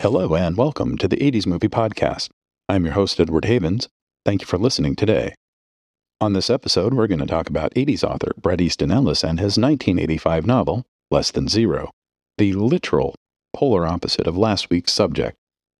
Hello, 0.00 0.36
and 0.36 0.56
welcome 0.56 0.96
to 0.98 1.08
the 1.08 1.16
80s 1.16 1.44
Movie 1.44 1.66
Podcast. 1.66 2.28
I'm 2.68 2.84
your 2.84 2.94
host, 2.94 3.18
Edward 3.18 3.46
Havens. 3.46 3.88
Thank 4.24 4.42
you 4.42 4.46
for 4.46 4.56
listening 4.56 4.94
today. 4.94 5.34
On 6.20 6.34
this 6.34 6.48
episode, 6.48 6.94
we're 6.94 7.08
going 7.08 7.18
to 7.18 7.26
talk 7.26 7.48
about 7.48 7.74
80s 7.74 8.04
author 8.04 8.32
Bret 8.40 8.60
Easton 8.60 8.92
Ellis 8.92 9.24
and 9.24 9.40
his 9.40 9.58
1985 9.58 10.46
novel, 10.46 10.84
Less 11.10 11.32
Than 11.32 11.48
Zero, 11.48 11.90
the 12.36 12.52
literal 12.52 13.16
polar 13.52 13.88
opposite 13.88 14.28
of 14.28 14.38
last 14.38 14.70
week's 14.70 14.92
subject, 14.92 15.36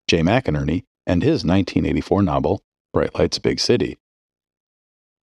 Jay 0.08 0.22
McInerney, 0.22 0.82
and 1.07 1.22
his 1.22 1.44
1984 1.44 2.21
novel, 2.25 2.61
Bright 2.93 3.16
Lights 3.16 3.39
Big 3.39 3.61
City. 3.61 3.98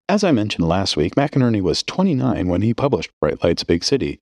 As 0.09 0.23
I 0.23 0.31
mentioned 0.31 0.69
last 0.69 0.97
week, 0.97 1.17
McInerney 1.17 1.61
was 1.61 1.83
29 1.83 2.47
when 2.47 2.63
he 2.63 2.73
published 2.73 3.11
Bright 3.21 3.43
Lights 3.43 3.65
Big 3.65 3.83
City. 3.83 4.21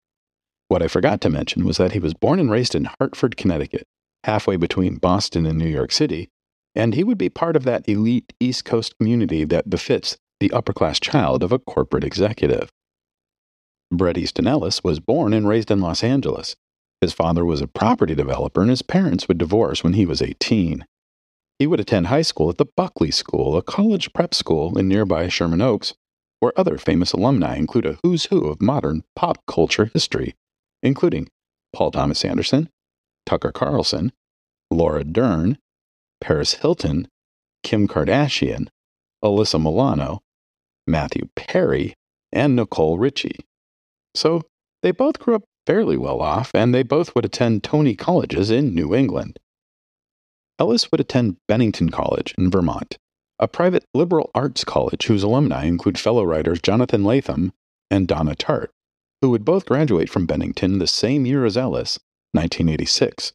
What 0.67 0.83
I 0.83 0.89
forgot 0.89 1.21
to 1.21 1.29
mention 1.29 1.63
was 1.63 1.77
that 1.77 1.93
he 1.93 1.99
was 1.99 2.13
born 2.13 2.37
and 2.37 2.51
raised 2.51 2.75
in 2.75 2.89
Hartford, 2.99 3.37
Connecticut, 3.37 3.87
halfway 4.23 4.55
between 4.55 4.97
Boston 4.97 5.45
and 5.45 5.57
New 5.57 5.67
York 5.67 5.91
City, 5.91 6.29
and 6.75 6.93
he 6.93 7.03
would 7.03 7.17
be 7.17 7.29
part 7.29 7.55
of 7.55 7.63
that 7.63 7.87
elite 7.87 8.33
East 8.39 8.65
Coast 8.65 8.97
community 8.97 9.43
that 9.43 9.69
befits 9.69 10.17
the 10.39 10.51
upper 10.51 10.73
class 10.73 10.99
child 10.99 11.43
of 11.43 11.51
a 11.51 11.59
corporate 11.59 12.03
executive. 12.03 12.71
Bret 13.91 14.17
Easton 14.17 14.47
Ellis 14.47 14.83
was 14.83 14.99
born 14.99 15.33
and 15.33 15.47
raised 15.47 15.71
in 15.71 15.79
Los 15.79 16.03
Angeles. 16.03 16.55
His 17.01 17.13
father 17.13 17.45
was 17.45 17.61
a 17.61 17.67
property 17.67 18.15
developer, 18.15 18.61
and 18.61 18.69
his 18.69 18.81
parents 18.81 19.27
would 19.27 19.37
divorce 19.37 19.83
when 19.83 19.93
he 19.93 20.05
was 20.05 20.21
18. 20.21 20.85
He 21.59 21.67
would 21.67 21.79
attend 21.79 22.07
high 22.07 22.21
school 22.21 22.49
at 22.49 22.57
the 22.57 22.67
Buckley 22.75 23.11
School, 23.11 23.57
a 23.57 23.63
college 23.63 24.13
prep 24.13 24.33
school 24.33 24.77
in 24.77 24.87
nearby 24.87 25.27
Sherman 25.27 25.61
Oaks, 25.61 25.93
where 26.39 26.57
other 26.57 26.77
famous 26.77 27.13
alumni 27.13 27.55
include 27.55 27.85
a 27.85 27.97
who's 28.03 28.25
who 28.25 28.47
of 28.47 28.61
modern 28.61 29.03
pop 29.15 29.43
culture 29.47 29.89
history, 29.93 30.35
including 30.83 31.29
Paul 31.73 31.91
Thomas 31.91 32.23
Anderson, 32.23 32.69
Tucker 33.27 33.51
Carlson, 33.51 34.13
Laura 34.71 35.03
Dern, 35.03 35.57
Paris 36.21 36.53
Hilton, 36.55 37.09
Kim 37.61 37.87
Kardashian, 37.87 38.69
Alyssa 39.23 39.61
Milano, 39.61 40.21
Matthew 40.87 41.27
Perry, 41.35 41.93
and 42.31 42.55
Nicole 42.55 42.97
Richie. 42.97 43.45
So 44.15 44.43
they 44.81 44.91
both 44.91 45.19
grew 45.19 45.35
up 45.35 45.43
fairly 45.65 45.97
well 45.97 46.21
off, 46.21 46.51
and 46.55 46.73
they 46.73 46.83
both 46.83 47.13
would 47.13 47.25
attend 47.25 47.63
Tony 47.63 47.95
colleges 47.95 48.49
in 48.49 48.73
New 48.73 48.95
England. 48.95 49.37
Ellis 50.57 50.89
would 50.89 51.01
attend 51.01 51.35
Bennington 51.49 51.89
College 51.89 52.33
in 52.37 52.49
Vermont, 52.49 52.97
a 53.39 53.47
private 53.49 53.83
liberal 53.93 54.31
arts 54.33 54.63
college 54.63 55.05
whose 55.07 55.23
alumni 55.23 55.65
include 55.65 55.99
fellow 55.99 56.23
writers 56.23 56.61
Jonathan 56.61 57.03
Lethem 57.03 57.51
and 57.91 58.07
Donna 58.07 58.35
Tartt, 58.35 58.69
who 59.21 59.29
would 59.31 59.43
both 59.43 59.65
graduate 59.65 60.09
from 60.09 60.25
Bennington 60.25 60.79
the 60.79 60.87
same 60.87 61.25
year 61.25 61.43
as 61.43 61.57
Ellis, 61.57 61.99
1986. 62.37 63.33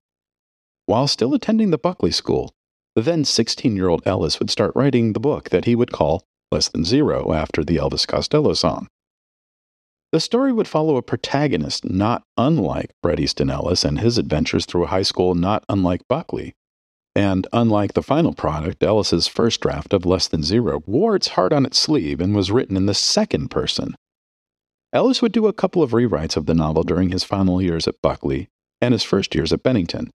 While 0.87 1.09
still 1.09 1.35
attending 1.35 1.71
the 1.71 1.79
Buckley 1.79 2.13
School, 2.13 2.55
the 2.95 3.03
then 3.03 3.25
16 3.25 3.75
year 3.75 3.89
old 3.89 4.03
Ellis 4.07 4.39
would 4.39 4.51
start 4.51 4.73
writing 4.77 5.13
the 5.13 5.21
book 5.21 5.51
that 5.51 5.65
he 5.65 5.75
would 5.75 5.91
call 5.91 6.23
Less 6.53 6.69
Than 6.69 6.85
Zero 6.85 7.33
after 7.33 7.65
the 7.65 7.77
Elvis 7.77 8.07
Costello 8.07 8.53
song. 8.55 8.87
The 10.13 10.21
story 10.21 10.53
would 10.53 10.69
follow 10.69 10.97
a 10.97 11.03
protagonist 11.03 11.85
not 11.85 12.23
unlike 12.37 12.93
Bret 13.03 13.19
Easton 13.19 13.51
Ellis 13.51 13.83
and 13.83 13.99
his 13.99 14.19
adventures 14.19 14.67
through 14.67 14.87
high 14.87 15.03
school 15.03 15.35
not 15.35 15.65
unlike 15.69 16.03
Buckley, 16.09 16.55
and 17.15 17.47
unlike 17.53 17.95
the 17.95 18.03
final 18.03 18.35
product, 18.35 18.83
Ellis's 18.83 19.27
first 19.27 19.61
draft 19.61 19.93
of 19.93 20.07
Less 20.07 20.29
Than 20.29 20.43
Zero 20.43 20.83
wore 20.87 21.17
its 21.17 21.29
heart 21.29 21.53
on 21.53 21.67
its 21.67 21.79
sleeve 21.79 22.21
and 22.21 22.37
was 22.37 22.53
written 22.53 22.77
in 22.77 22.87
the 22.87 22.95
second 22.95 23.49
person. 23.49 23.95
Ellis 24.93 25.23
would 25.23 25.33
do 25.33 25.47
a 25.47 25.53
couple 25.53 25.83
of 25.83 25.93
rewrites 25.93 26.37
of 26.37 26.47
the 26.47 26.55
novel 26.55 26.83
during 26.83 27.11
his 27.11 27.25
final 27.25 27.63
years 27.63 27.89
at 27.89 28.01
Buckley 28.03 28.49
and 28.83 28.93
his 28.93 29.05
first 29.05 29.35
years 29.35 29.53
at 29.53 29.63
Bennington, 29.63 30.11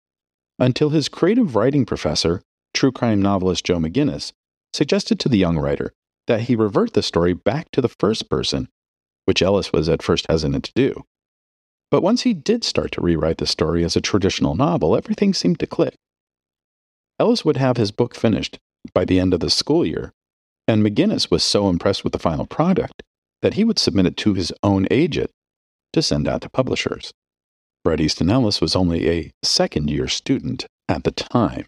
until 0.59 0.91
his 0.91 1.09
creative 1.09 1.55
writing 1.55 1.87
professor, 1.87 2.43
true 2.75 2.93
crime 2.93 3.23
novelist 3.23 3.65
Joe 3.65 3.79
McGinniss, 3.79 4.33
suggested 4.75 5.19
to 5.21 5.29
the 5.29 5.39
young 5.39 5.57
writer 5.57 5.93
that 6.27 6.43
he 6.43 6.57
revert 6.57 6.93
the 6.93 7.03
story 7.03 7.33
back 7.33 7.71
to 7.71 7.81
the 7.81 7.89
first 7.89 8.29
person, 8.29 8.69
which 9.25 9.41
Ellis 9.41 9.73
was 9.73 9.89
at 9.89 10.03
first 10.03 10.27
hesitant 10.29 10.65
to 10.65 10.73
do. 10.75 11.05
But 11.91 12.03
once 12.03 12.23
he 12.23 12.35
did 12.35 12.65
start 12.65 12.91
to 12.93 13.01
rewrite 13.01 13.39
the 13.39 13.47
story 13.47 13.85
as 13.85 13.95
a 13.95 14.01
traditional 14.01 14.57
novel, 14.57 14.97
everything 14.97 15.33
seemed 15.33 15.61
to 15.61 15.67
click. 15.67 15.95
Ellis 17.21 17.45
would 17.45 17.57
have 17.57 17.77
his 17.77 17.93
book 17.93 18.15
finished 18.15 18.59
by 18.93 19.05
the 19.05 19.21
end 19.21 19.33
of 19.33 19.41
the 19.41 19.51
school 19.51 19.87
year, 19.87 20.13
and 20.67 20.83
McGinniss 20.83 21.31
was 21.31 21.45
so 21.45 21.69
impressed 21.69 22.03
with 22.03 22.13
the 22.13 22.19
final 22.19 22.45
product 22.45 23.03
that 23.41 23.55
he 23.55 23.63
would 23.63 23.79
submit 23.79 24.07
it 24.07 24.17
to 24.17 24.35
his 24.35 24.53
own 24.65 24.89
agent 24.91 25.31
to 25.93 26.03
send 26.03 26.27
out 26.27 26.43
to 26.43 26.51
publishers. 26.51 27.13
Bret 27.87 28.01
Easton 28.01 28.31
Ellis 28.31 28.61
was 28.61 28.75
only 28.75 29.09
a 29.09 29.31
second 29.45 29.91
year 29.91 30.09
student 30.09 30.67
at 30.89 31.05
the 31.05 31.13
time. 31.13 31.67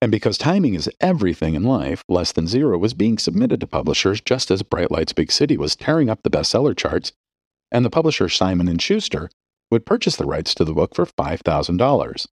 And 0.00 0.10
because 0.10 0.38
timing 0.38 0.72
is 0.72 0.88
everything 0.98 1.52
in 1.52 1.62
life, 1.62 2.02
Less 2.08 2.32
Than 2.32 2.46
Zero 2.46 2.78
was 2.78 2.94
being 2.94 3.18
submitted 3.18 3.60
to 3.60 3.66
publishers 3.66 4.22
just 4.22 4.50
as 4.50 4.62
Bright 4.62 4.90
Lights 4.90 5.12
Big 5.12 5.30
City 5.30 5.58
was 5.58 5.76
tearing 5.76 6.08
up 6.08 6.22
the 6.22 6.30
bestseller 6.30 6.74
charts, 6.74 7.12
and 7.70 7.84
the 7.84 7.90
publisher 7.90 8.30
Simon 8.30 8.78
& 8.78 8.80
Schuster 8.80 9.28
would 9.70 9.84
purchase 9.84 10.16
the 10.16 10.24
rights 10.24 10.54
to 10.54 10.64
the 10.64 10.72
book 10.72 10.94
for 10.94 11.04
$5,000. 11.04 12.26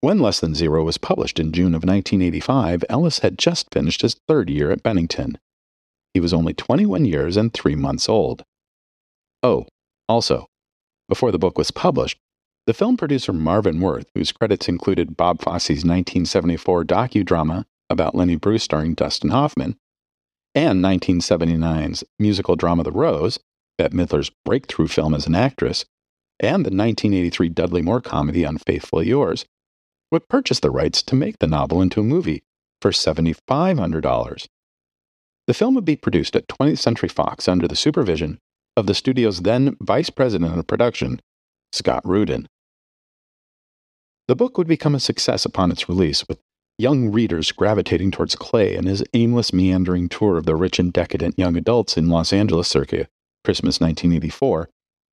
When 0.00 0.20
Less 0.20 0.40
Than 0.40 0.54
Zero 0.54 0.84
was 0.84 0.96
published 0.96 1.38
in 1.38 1.52
June 1.52 1.74
of 1.74 1.84
1985, 1.84 2.82
Ellis 2.88 3.18
had 3.18 3.36
just 3.36 3.70
finished 3.70 4.00
his 4.00 4.16
third 4.26 4.48
year 4.48 4.70
at 4.70 4.82
Bennington. 4.82 5.36
He 6.14 6.20
was 6.20 6.32
only 6.32 6.54
21 6.54 7.04
years 7.04 7.36
and 7.36 7.52
three 7.52 7.76
months 7.76 8.08
old. 8.08 8.42
Oh, 9.42 9.66
also, 10.08 10.46
before 11.08 11.32
the 11.32 11.38
book 11.38 11.58
was 11.58 11.70
published, 11.70 12.18
the 12.66 12.74
film 12.74 12.96
producer 12.96 13.32
Marvin 13.32 13.80
Worth, 13.80 14.06
whose 14.14 14.32
credits 14.32 14.68
included 14.68 15.16
Bob 15.16 15.40
Fosse's 15.40 15.84
1974 15.84 16.84
docudrama 16.84 17.64
about 17.88 18.14
Lenny 18.14 18.36
Bruce 18.36 18.62
starring 18.62 18.94
Dustin 18.94 19.30
Hoffman, 19.30 19.78
and 20.54 20.84
1979's 20.84 22.04
musical 22.18 22.56
drama 22.56 22.82
The 22.82 22.92
Rose, 22.92 23.38
Bette 23.78 23.96
Midler's 23.96 24.30
breakthrough 24.44 24.88
film 24.88 25.14
as 25.14 25.26
an 25.26 25.34
actress, 25.34 25.86
and 26.40 26.64
the 26.64 26.70
1983 26.70 27.48
Dudley 27.48 27.82
Moore 27.82 28.00
comedy 28.00 28.44
Unfaithfully 28.44 29.08
Yours, 29.08 29.46
would 30.10 30.28
purchase 30.28 30.60
the 30.60 30.70
rights 30.70 31.02
to 31.02 31.14
make 31.14 31.38
the 31.38 31.46
novel 31.46 31.80
into 31.80 32.00
a 32.00 32.04
movie 32.04 32.42
for 32.80 32.90
$7,500. 32.90 34.48
The 35.46 35.54
film 35.54 35.74
would 35.74 35.84
be 35.84 35.96
produced 35.96 36.36
at 36.36 36.48
20th 36.48 36.78
Century 36.78 37.08
Fox 37.08 37.48
under 37.48 37.66
the 37.66 37.76
supervision 37.76 38.38
of 38.78 38.86
the 38.86 38.94
studio's 38.94 39.40
then 39.40 39.76
vice 39.80 40.08
president 40.08 40.56
of 40.56 40.66
production, 40.66 41.20
Scott 41.72 42.00
Rudin. 42.04 42.46
The 44.28 44.36
book 44.36 44.56
would 44.56 44.68
become 44.68 44.94
a 44.94 45.00
success 45.00 45.44
upon 45.44 45.72
its 45.72 45.88
release, 45.88 46.24
with 46.28 46.38
young 46.78 47.10
readers 47.10 47.50
gravitating 47.50 48.12
towards 48.12 48.36
Clay 48.36 48.76
and 48.76 48.86
his 48.86 49.02
aimless, 49.14 49.52
meandering 49.52 50.08
tour 50.08 50.38
of 50.38 50.46
the 50.46 50.54
rich 50.54 50.78
and 50.78 50.92
decadent 50.92 51.36
young 51.36 51.56
adults 51.56 51.96
in 51.96 52.08
Los 52.08 52.32
Angeles 52.32 52.68
circa 52.68 53.08
Christmas 53.44 53.80
1984, 53.80 54.70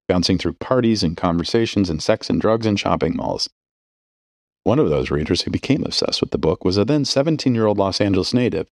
bouncing 0.08 0.38
through 0.38 0.52
parties 0.52 1.02
and 1.02 1.16
conversations 1.16 1.90
and 1.90 2.00
sex 2.00 2.30
and 2.30 2.40
drugs 2.40 2.66
and 2.66 2.78
shopping 2.78 3.16
malls. 3.16 3.50
One 4.62 4.78
of 4.78 4.90
those 4.90 5.10
readers 5.10 5.42
who 5.42 5.50
became 5.50 5.82
obsessed 5.84 6.20
with 6.20 6.30
the 6.30 6.38
book 6.38 6.64
was 6.64 6.76
a 6.76 6.84
then 6.84 7.04
17 7.04 7.52
year 7.54 7.66
old 7.66 7.78
Los 7.78 8.00
Angeles 8.00 8.32
native 8.32 8.68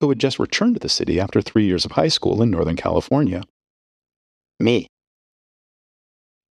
who 0.00 0.08
had 0.08 0.18
just 0.18 0.40
returned 0.40 0.74
to 0.74 0.80
the 0.80 0.88
city 0.88 1.20
after 1.20 1.40
three 1.40 1.64
years 1.64 1.84
of 1.84 1.92
high 1.92 2.08
school 2.08 2.42
in 2.42 2.50
Northern 2.50 2.76
California. 2.76 3.42
Me. 4.64 4.86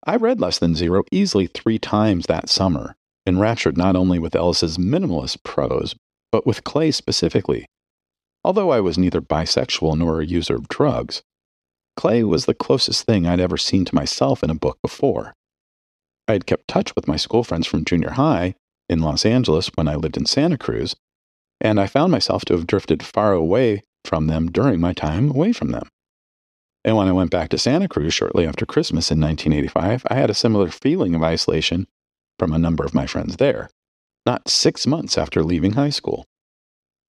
I 0.06 0.18
read 0.18 0.40
Less 0.40 0.60
Than 0.60 0.76
Zero 0.76 1.04
easily 1.12 1.48
three 1.48 1.80
times 1.80 2.28
that 2.28 2.48
summer, 2.48 2.96
enraptured 3.26 3.76
not 3.76 3.96
only 3.96 4.20
with 4.20 4.36
Ellis's 4.36 4.78
minimalist 4.78 5.42
prose, 5.42 5.96
but 6.32 6.46
with 6.46 6.64
Clay 6.64 6.92
specifically. 6.92 7.66
Although 8.44 8.70
I 8.70 8.82
was 8.82 9.00
neither 9.00 9.20
bisexual 9.20 9.98
nor 9.98 10.22
a 10.22 10.28
user 10.28 10.54
of 10.54 10.68
drugs, 10.68 11.24
Clay 11.98 12.24
was 12.24 12.46
the 12.46 12.54
closest 12.54 13.04
thing 13.08 13.26
I'd 13.26 13.40
ever 13.40 13.58
seen 13.58 13.84
to 13.86 13.96
myself 13.96 14.44
in 14.44 14.52
a 14.52 14.56
book 14.56 14.78
before. 14.84 15.34
I 16.28 16.34
had 16.34 16.46
kept 16.46 16.68
touch 16.68 16.96
with 16.96 17.08
my 17.08 17.16
school 17.16 17.44
friends 17.44 17.66
from 17.66 17.84
junior 17.84 18.12
high, 18.12 18.54
in 18.88 19.00
Los 19.00 19.26
Angeles 19.26 19.72
when 19.74 19.88
I 19.88 19.96
lived 19.96 20.18
in 20.18 20.28
Santa 20.28 20.60
Cruz, 20.60 20.96
and 21.60 21.80
I 21.80 21.88
found 21.88 22.12
myself 22.12 22.46
to 22.46 22.54
have 22.54 22.68
drifted 22.68 23.02
far 23.02 23.34
away 23.34 23.82
from 24.06 24.28
them 24.28 24.52
during 24.52 24.80
my 24.80 24.94
time 24.94 25.32
away 25.32 25.52
from 25.52 25.72
them. 25.72 25.88
And 26.86 26.98
when 26.98 27.08
I 27.08 27.14
went 27.14 27.32
back 27.32 27.50
to 27.50 27.58
Santa 27.58 27.88
Cruz 27.88 28.14
shortly 28.14 28.46
after 28.46 28.66
Christmas 28.66 29.10
in 29.12 29.22
1985, 29.22 30.06
I 30.10 30.16
had 30.16 30.30
a 30.30 30.34
similar 30.34 30.70
feeling 30.70 31.16
of 31.16 31.24
isolation 31.24 31.88
from 32.38 32.52
a 32.52 32.60
number 32.60 32.84
of 32.84 32.94
my 32.94 33.06
friends 33.06 33.38
there, 33.38 33.70
not 34.26 34.50
six 34.50 34.86
months 34.86 35.18
after 35.18 35.44
leaving 35.44 35.74
high 35.74 35.90
school. 35.90 36.26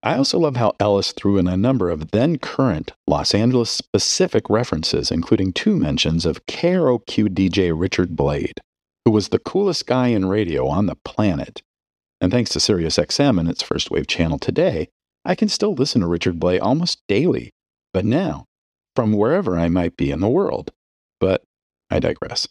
I 0.03 0.17
also 0.17 0.39
love 0.39 0.57
how 0.57 0.75
Ellis 0.79 1.13
threw 1.13 1.39
in 1.39 1.47
a 1.47 1.57
number 1.57 1.89
of 1.89 2.11
then 2.11 2.39
current 2.39 2.93
Los 3.07 3.35
Angeles 3.35 3.71
specific 3.71 4.51
references, 4.51 5.11
including 5.11 5.53
two 5.53 5.77
mentions 5.77 6.27
of 6.27 6.45
KROQ 6.47 7.29
DJ 7.29 7.73
Richard 7.75 8.15
Blade, 8.15 8.61
who 9.05 9.11
was 9.11 9.29
the 9.29 9.39
coolest 9.39 9.87
guy 9.87 10.09
in 10.09 10.27
radio 10.27 10.69
on 10.69 10.87
the 10.87 10.97
planet. 11.05 11.63
And 12.21 12.31
thanks 12.31 12.51
to 12.51 12.59
SiriusXM 12.59 13.41
and 13.41 13.49
its 13.49 13.63
first 13.63 13.91
wave 13.91 14.07
channel 14.07 14.39
today, 14.39 14.89
I 15.25 15.35
can 15.35 15.49
still 15.49 15.75
listen 15.75 16.03
to 16.03 16.07
Richard 16.07 16.39
Blade 16.39 16.61
almost 16.61 17.01
daily, 17.09 17.51
but 17.95 18.05
now, 18.05 18.45
from 18.95 19.13
wherever 19.13 19.59
I 19.59 19.69
might 19.69 19.97
be 19.97 20.11
in 20.11 20.21
the 20.21 20.29
world. 20.29 20.73
But 21.21 21.43
I 21.91 21.99
digress. 21.99 22.49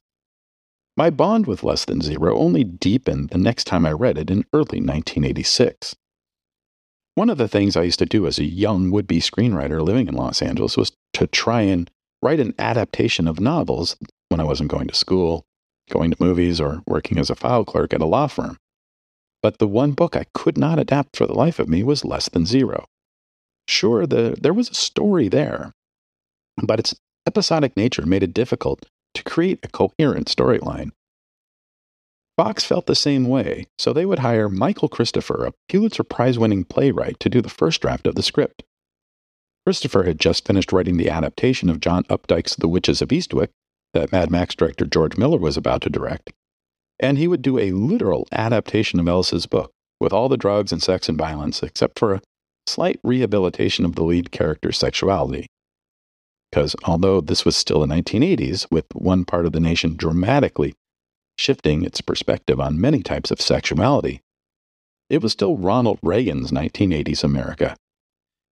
My 0.95 1.09
bond 1.09 1.47
with 1.47 1.63
Less 1.63 1.85
Than 1.85 2.01
Zero 2.01 2.37
only 2.37 2.63
deepened 2.63 3.29
the 3.29 3.37
next 3.37 3.63
time 3.65 3.85
I 3.85 3.91
read 3.91 4.17
it 4.17 4.29
in 4.29 4.45
early 4.53 4.79
1986. 4.79 5.95
One 7.15 7.29
of 7.29 7.37
the 7.37 7.47
things 7.47 7.75
I 7.75 7.83
used 7.83 7.99
to 7.99 8.05
do 8.05 8.27
as 8.27 8.39
a 8.39 8.43
young 8.43 8.91
would 8.91 9.07
be 9.07 9.19
screenwriter 9.19 9.81
living 9.81 10.07
in 10.07 10.15
Los 10.15 10.41
Angeles 10.41 10.77
was 10.77 10.91
to 11.13 11.27
try 11.27 11.61
and 11.61 11.89
write 12.21 12.39
an 12.39 12.53
adaptation 12.57 13.27
of 13.27 13.39
novels 13.39 13.97
when 14.29 14.39
I 14.39 14.45
wasn't 14.45 14.71
going 14.71 14.87
to 14.87 14.95
school, 14.95 15.45
going 15.89 16.11
to 16.11 16.23
movies, 16.23 16.61
or 16.61 16.81
working 16.87 17.17
as 17.17 17.29
a 17.29 17.35
file 17.35 17.65
clerk 17.65 17.93
at 17.93 18.01
a 18.01 18.05
law 18.05 18.27
firm. 18.27 18.57
But 19.41 19.59
the 19.59 19.67
one 19.67 19.91
book 19.91 20.15
I 20.15 20.25
could 20.33 20.57
not 20.57 20.79
adapt 20.79 21.15
for 21.15 21.27
the 21.27 21.33
life 21.33 21.59
of 21.59 21.67
me 21.67 21.83
was 21.83 22.05
Less 22.05 22.29
Than 22.29 22.45
Zero. 22.45 22.85
Sure, 23.67 24.07
the, 24.07 24.37
there 24.39 24.53
was 24.53 24.69
a 24.69 24.75
story 24.75 25.27
there, 25.27 25.73
but 26.61 26.79
its 26.79 26.95
episodic 27.27 27.75
nature 27.77 28.05
made 28.05 28.23
it 28.23 28.33
difficult 28.33 28.85
to 29.13 29.23
create 29.23 29.59
a 29.63 29.67
coherent 29.67 30.27
storyline. 30.27 30.91
Fox 32.35 32.63
felt 32.63 32.87
the 32.87 32.95
same 32.95 33.27
way, 33.27 33.67
so 33.77 33.93
they 33.93 34.05
would 34.05 34.19
hire 34.19 34.49
Michael 34.49 34.89
Christopher, 34.89 35.45
a 35.45 35.53
Pulitzer 35.69 36.03
Prize 36.03 36.39
winning 36.39 36.63
playwright, 36.63 37.19
to 37.19 37.29
do 37.29 37.41
the 37.41 37.49
first 37.49 37.81
draft 37.81 38.07
of 38.07 38.15
the 38.15 38.23
script. 38.23 38.63
Christopher 39.65 40.03
had 40.03 40.19
just 40.19 40.45
finished 40.45 40.73
writing 40.73 40.97
the 40.97 41.09
adaptation 41.09 41.69
of 41.69 41.79
John 41.79 42.03
Updike's 42.05 42.55
The 42.55 42.67
Witches 42.67 43.01
of 43.01 43.09
Eastwick 43.09 43.49
that 43.93 44.11
Mad 44.11 44.31
Max 44.31 44.55
director 44.55 44.85
George 44.85 45.15
Miller 45.15 45.37
was 45.37 45.55
about 45.55 45.83
to 45.83 45.89
direct, 45.89 46.33
and 46.99 47.17
he 47.17 47.27
would 47.27 47.43
do 47.43 47.59
a 47.59 47.71
literal 47.71 48.27
adaptation 48.31 48.99
of 48.99 49.07
Ellis's 49.07 49.45
book, 49.45 49.71
with 49.99 50.11
all 50.11 50.27
the 50.27 50.35
drugs 50.35 50.71
and 50.71 50.81
sex 50.81 51.07
and 51.07 51.17
violence, 51.17 51.61
except 51.61 51.99
for 51.99 52.15
a 52.15 52.21
slight 52.65 52.99
rehabilitation 53.03 53.85
of 53.85 53.93
the 53.93 54.03
lead 54.03 54.31
character's 54.31 54.77
sexuality. 54.77 55.45
Because 56.53 56.75
although 56.83 57.19
this 57.19 57.45
was 57.45 57.55
still 57.55 57.79
the 57.79 57.87
1980s, 57.87 58.69
with 58.69 58.85
one 58.93 59.25
part 59.25 59.47
of 59.47 59.53
the 59.53 59.59
nation 59.59 59.95
dramatically 59.95 60.75
shifting 61.35 61.81
its 61.83 61.99
perspective 61.99 62.59
on 62.59 62.79
many 62.79 63.01
types 63.01 63.31
of 63.31 63.41
sexuality. 63.41 64.21
It 65.09 65.23
was 65.23 65.31
still 65.31 65.57
Ronald 65.57 65.97
Reagan's 66.03 66.51
1980s 66.51 67.23
America. 67.23 67.75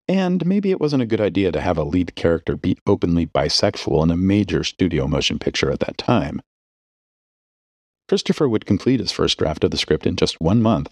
And 0.08 0.44
maybe 0.44 0.72
it 0.72 0.80
wasn't 0.80 1.04
a 1.04 1.06
good 1.06 1.20
idea 1.20 1.52
to 1.52 1.60
have 1.60 1.78
a 1.78 1.84
lead 1.84 2.16
character 2.16 2.56
be 2.56 2.76
openly 2.88 3.24
bisexual 3.24 4.02
in 4.02 4.10
a 4.10 4.16
major 4.16 4.64
studio 4.64 5.06
motion 5.06 5.38
picture 5.38 5.70
at 5.70 5.78
that 5.78 5.96
time. 5.96 6.42
Christopher 8.08 8.48
would 8.48 8.66
complete 8.66 8.98
his 8.98 9.12
first 9.12 9.38
draft 9.38 9.62
of 9.62 9.70
the 9.70 9.78
script 9.78 10.08
in 10.08 10.16
just 10.16 10.40
one 10.40 10.60
month, 10.60 10.90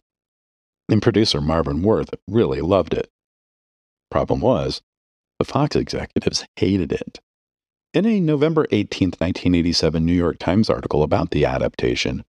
and 0.88 1.02
producer 1.02 1.40
Marvin 1.40 1.82
Worth 1.82 2.10
really 2.28 2.60
loved 2.60 2.94
it. 2.94 3.10
Problem 4.12 4.40
was, 4.40 4.80
the 5.40 5.44
Fox 5.46 5.74
executives 5.74 6.44
hated 6.56 6.92
it. 6.92 7.18
In 7.94 8.04
a 8.04 8.20
November 8.20 8.66
18, 8.70 9.08
1987 9.08 10.04
New 10.04 10.12
York 10.12 10.38
Times 10.38 10.68
article 10.68 11.02
about 11.02 11.30
the 11.30 11.46
adaptation, 11.46 12.24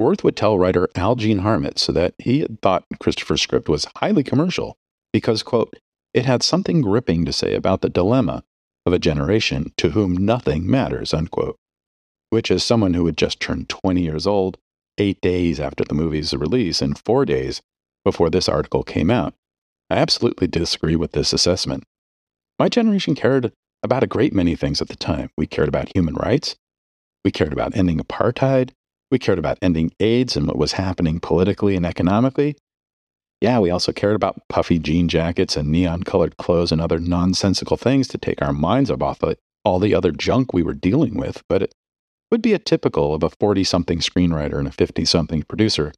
Worth 0.00 0.24
would 0.24 0.34
tell 0.34 0.58
writer 0.58 0.88
Aljean 0.96 1.42
Harmetz 1.42 1.92
that 1.92 2.14
he 2.18 2.40
had 2.40 2.62
thought 2.62 2.86
Christopher's 3.00 3.42
script 3.42 3.68
was 3.68 3.86
highly 3.96 4.24
commercial 4.24 4.78
because, 5.12 5.42
quote, 5.42 5.78
it 6.14 6.24
had 6.24 6.42
something 6.42 6.80
gripping 6.80 7.26
to 7.26 7.34
say 7.34 7.54
about 7.54 7.82
the 7.82 7.90
dilemma 7.90 8.42
of 8.86 8.94
a 8.94 8.98
generation 8.98 9.72
to 9.76 9.90
whom 9.90 10.16
nothing 10.16 10.68
matters, 10.68 11.12
unquote. 11.12 11.56
Which, 12.30 12.50
as 12.50 12.64
someone 12.64 12.94
who 12.94 13.04
had 13.04 13.18
just 13.18 13.40
turned 13.40 13.68
20 13.68 14.00
years 14.00 14.26
old, 14.26 14.56
eight 14.96 15.20
days 15.20 15.60
after 15.60 15.84
the 15.84 15.94
movie's 15.94 16.32
release 16.32 16.80
and 16.80 16.98
four 16.98 17.26
days 17.26 17.60
before 18.06 18.30
this 18.30 18.48
article 18.48 18.82
came 18.82 19.10
out, 19.10 19.34
I 19.90 19.96
absolutely 19.96 20.46
disagree 20.46 20.96
with 20.96 21.12
this 21.12 21.34
assessment. 21.34 21.84
My 22.58 22.68
generation 22.68 23.14
cared 23.14 23.52
about 23.82 24.02
a 24.02 24.08
great 24.08 24.32
many 24.32 24.54
things 24.56 24.80
at 24.80 24.88
the 24.88 24.96
time. 24.96 25.30
We 25.36 25.46
cared 25.46 25.68
about 25.68 25.94
human 25.94 26.14
rights. 26.14 26.56
We 27.24 27.30
cared 27.30 27.52
about 27.52 27.76
ending 27.76 27.98
apartheid. 27.98 28.70
We 29.10 29.18
cared 29.18 29.38
about 29.38 29.58
ending 29.60 29.92
AIDS 30.00 30.36
and 30.36 30.46
what 30.46 30.58
was 30.58 30.72
happening 30.72 31.20
politically 31.20 31.76
and 31.76 31.84
economically. 31.84 32.56
Yeah, 33.40 33.58
we 33.58 33.70
also 33.70 33.92
cared 33.92 34.16
about 34.16 34.40
puffy 34.48 34.78
jean 34.78 35.08
jackets 35.08 35.56
and 35.56 35.68
neon 35.68 36.02
colored 36.02 36.36
clothes 36.36 36.72
and 36.72 36.80
other 36.80 36.98
nonsensical 36.98 37.76
things 37.76 38.08
to 38.08 38.18
take 38.18 38.40
our 38.40 38.52
minds 38.52 38.90
off 38.90 39.20
all 39.64 39.78
the 39.78 39.94
other 39.94 40.12
junk 40.12 40.52
we 40.52 40.62
were 40.62 40.74
dealing 40.74 41.16
with, 41.16 41.42
but 41.48 41.62
it 41.62 41.74
would 42.30 42.42
be 42.42 42.54
a 42.54 42.58
typical 42.58 43.14
of 43.14 43.22
a 43.22 43.30
40 43.30 43.64
something 43.64 43.98
screenwriter 43.98 44.58
and 44.58 44.68
a 44.68 44.72
50 44.72 45.04
something 45.04 45.42
producer 45.42 45.92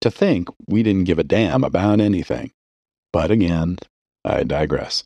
to 0.00 0.10
think 0.10 0.48
we 0.66 0.82
didn't 0.82 1.04
give 1.04 1.18
a 1.18 1.24
damn 1.24 1.62
about 1.62 2.00
anything. 2.00 2.50
But 3.12 3.30
again, 3.30 3.78
I 4.24 4.44
digress. 4.44 5.04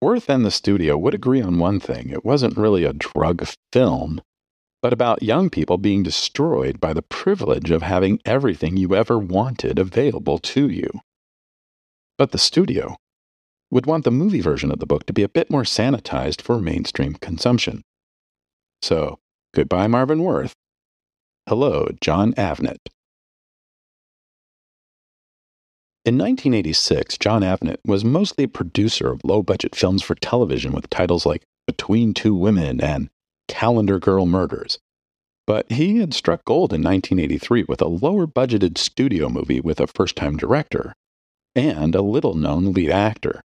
Worth 0.00 0.30
and 0.30 0.46
the 0.46 0.50
studio 0.50 0.96
would 0.96 1.12
agree 1.12 1.42
on 1.42 1.58
one 1.58 1.78
thing 1.78 2.08
it 2.08 2.24
wasn't 2.24 2.56
really 2.56 2.84
a 2.84 2.94
drug 2.94 3.46
film, 3.70 4.22
but 4.80 4.94
about 4.94 5.22
young 5.22 5.50
people 5.50 5.76
being 5.76 6.02
destroyed 6.02 6.80
by 6.80 6.94
the 6.94 7.02
privilege 7.02 7.70
of 7.70 7.82
having 7.82 8.18
everything 8.24 8.78
you 8.78 8.94
ever 8.94 9.18
wanted 9.18 9.78
available 9.78 10.38
to 10.38 10.70
you. 10.70 10.88
But 12.16 12.32
the 12.32 12.38
studio 12.38 12.96
would 13.70 13.84
want 13.84 14.04
the 14.04 14.10
movie 14.10 14.40
version 14.40 14.72
of 14.72 14.78
the 14.78 14.86
book 14.86 15.04
to 15.06 15.12
be 15.12 15.22
a 15.22 15.28
bit 15.28 15.50
more 15.50 15.64
sanitized 15.64 16.40
for 16.40 16.58
mainstream 16.58 17.14
consumption. 17.14 17.82
So, 18.80 19.18
goodbye, 19.54 19.86
Marvin 19.86 20.22
Worth. 20.22 20.54
Hello, 21.46 21.88
Jon 22.00 22.32
Avnet. 22.34 22.78
In 26.02 26.14
1986, 26.16 27.18
Jon 27.18 27.42
Avnet 27.42 27.76
was 27.84 28.06
mostly 28.06 28.44
a 28.44 28.48
producer 28.48 29.12
of 29.12 29.20
low 29.22 29.42
budget 29.42 29.76
films 29.76 30.02
for 30.02 30.14
television 30.14 30.72
with 30.72 30.88
titles 30.88 31.26
like 31.26 31.42
Between 31.66 32.14
Two 32.14 32.34
Women 32.34 32.80
and 32.80 33.10
Calendar 33.48 33.98
Girl 33.98 34.24
Murders. 34.24 34.78
But 35.46 35.70
he 35.70 35.98
had 35.98 36.14
struck 36.14 36.42
gold 36.46 36.72
in 36.72 36.82
1983 36.82 37.64
with 37.68 37.82
a 37.82 37.88
lower 37.88 38.26
budgeted 38.26 38.78
studio 38.78 39.28
movie 39.28 39.60
with 39.60 39.78
a 39.78 39.86
first 39.86 40.16
time 40.16 40.38
director 40.38 40.94
and 41.54 41.94
a 41.94 42.00
little 42.00 42.34
known 42.34 42.72
lead 42.72 42.90
actor. 42.90 43.42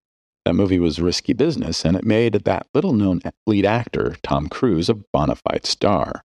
That 0.46 0.54
movie 0.54 0.78
was 0.78 0.98
risky 0.98 1.34
business, 1.34 1.84
and 1.84 1.98
it 1.98 2.04
made 2.06 2.32
that 2.32 2.66
little 2.72 2.94
known 2.94 3.20
lead 3.46 3.66
actor, 3.66 4.16
Tom 4.22 4.48
Cruise, 4.48 4.88
a 4.88 4.94
bona 4.94 5.34
fide 5.34 5.66
star. 5.66 6.22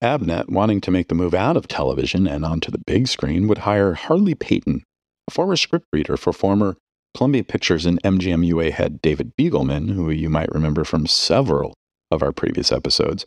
Avnet, 0.00 0.48
wanting 0.48 0.80
to 0.82 0.92
make 0.92 1.08
the 1.08 1.16
move 1.16 1.34
out 1.34 1.56
of 1.56 1.66
television 1.66 2.28
and 2.28 2.44
onto 2.44 2.70
the 2.70 2.82
big 2.86 3.08
screen, 3.08 3.48
would 3.48 3.58
hire 3.58 3.94
Harley 3.94 4.36
Peyton 4.36 4.84
a 5.28 5.30
former 5.30 5.56
scriptreader 5.56 6.18
for 6.18 6.32
former 6.32 6.76
Columbia 7.16 7.44
Pictures 7.44 7.86
and 7.86 8.02
MGM 8.02 8.44
UA 8.46 8.72
head 8.72 9.00
David 9.00 9.36
Begelman, 9.36 9.90
who 9.92 10.10
you 10.10 10.28
might 10.28 10.52
remember 10.52 10.84
from 10.84 11.06
several 11.06 11.74
of 12.10 12.22
our 12.22 12.32
previous 12.32 12.72
episodes, 12.72 13.24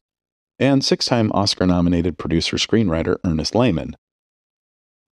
and 0.59 0.83
six 0.83 1.05
time 1.05 1.31
Oscar 1.31 1.65
nominated 1.65 2.17
producer 2.17 2.57
screenwriter 2.57 3.17
Ernest 3.23 3.55
Lehman. 3.55 3.95